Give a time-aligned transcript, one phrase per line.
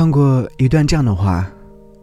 [0.00, 1.46] 看过一段这样的话：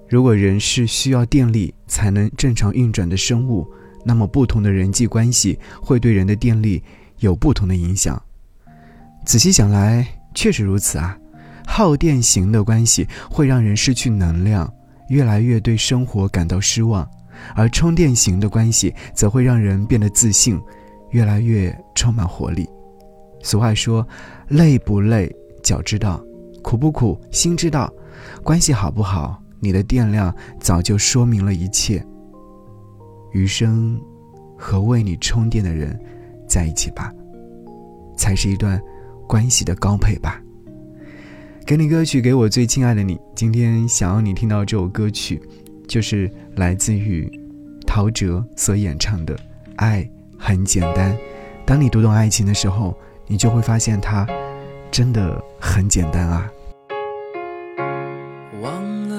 [0.07, 3.67] 如果人是需要电力才能正常运转的生物，
[4.05, 6.83] 那么不同的人际关系会对人的电力
[7.21, 8.21] 有不同的影响。
[9.25, 11.17] 仔细想来，确实如此啊。
[11.65, 14.71] 耗电型的关系会让人失去能量，
[15.09, 17.03] 越来越对生活感到失望；
[17.55, 20.61] 而充电型的关系则会让人变得自信，
[21.09, 22.69] 越来越充满活力。
[23.41, 24.07] 俗话说
[24.49, 26.21] ：“累不累，脚知道；
[26.67, 27.89] 苦不苦，心知道。”
[28.43, 32.05] 关系好不好，你的电量早就说明了一切。
[33.31, 33.97] 余生，
[34.57, 35.97] 和为你充电的人
[36.45, 37.13] 在一起吧，
[38.17, 38.81] 才是一段
[39.25, 40.41] 关系的高配吧。
[41.65, 43.17] 给你歌曲，给我最亲爱的你。
[43.33, 45.41] 今天想要你听到这首歌曲，
[45.87, 47.31] 就是来自于
[47.85, 49.33] 陶喆所演唱的
[49.77, 50.05] 《爱
[50.37, 51.13] 很简单》。
[51.65, 52.93] 当你读懂爱情的时候，
[53.25, 54.27] 你就会发现它
[54.91, 56.51] 真的很简单啊。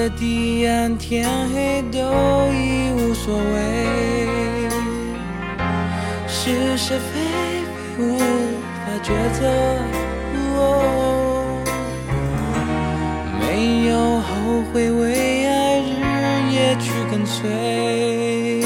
[0.00, 1.98] 的地暗天黑都
[2.54, 3.44] 已无所谓，
[6.26, 7.20] 是是非
[7.66, 9.40] 非无法抉择，
[13.38, 15.92] 没有后悔为爱日
[16.50, 16.56] 夜。
[16.80, 18.64] 去跟随，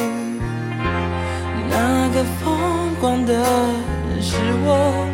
[1.69, 5.14] 那个疯狂的人是我。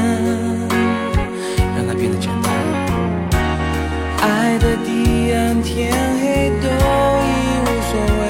[5.61, 5.91] 天
[6.21, 7.29] 黑都已
[7.65, 8.21] 无所谓。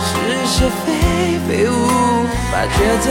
[0.00, 0.10] 是
[0.46, 0.56] 是。
[1.48, 1.70] 非无
[2.50, 3.06] 法抉择，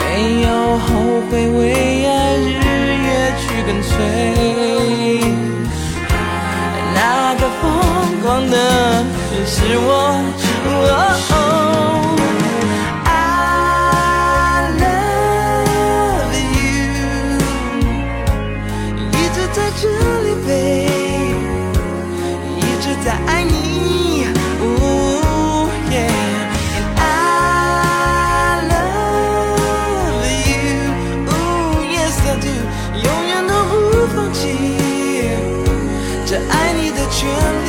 [0.00, 0.02] 没
[0.42, 0.48] 有
[0.78, 0.88] 后
[1.30, 1.60] 悔，为
[2.06, 2.60] 爱日
[3.06, 3.08] 夜
[3.38, 3.94] 去跟随。
[6.94, 6.98] 那
[7.34, 7.62] 个疯
[8.22, 8.54] 狂的
[9.46, 10.41] 是我。
[23.04, 24.26] 再爱你
[24.60, 32.46] ，Oh yeah，and I love you，Oh yes I do，
[33.02, 34.38] 永远都不放弃
[36.24, 37.61] 这爱你的权。